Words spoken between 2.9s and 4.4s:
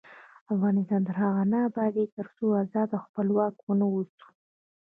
او خپلواک ونه اوسو.